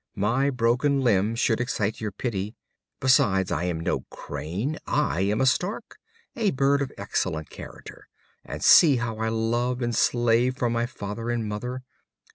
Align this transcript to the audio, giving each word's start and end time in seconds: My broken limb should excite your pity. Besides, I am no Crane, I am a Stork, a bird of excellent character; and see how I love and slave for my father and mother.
My 0.15 0.49
broken 0.49 1.01
limb 1.01 1.35
should 1.35 1.61
excite 1.61 2.01
your 2.01 2.11
pity. 2.11 2.55
Besides, 2.99 3.51
I 3.51 3.65
am 3.65 3.79
no 3.79 3.99
Crane, 4.09 4.79
I 4.87 5.19
am 5.21 5.39
a 5.39 5.45
Stork, 5.45 5.97
a 6.35 6.49
bird 6.49 6.81
of 6.81 6.91
excellent 6.97 7.51
character; 7.51 8.07
and 8.43 8.63
see 8.63 8.95
how 8.95 9.17
I 9.19 9.29
love 9.29 9.79
and 9.79 9.95
slave 9.95 10.57
for 10.57 10.71
my 10.71 10.87
father 10.87 11.29
and 11.29 11.47
mother. 11.47 11.83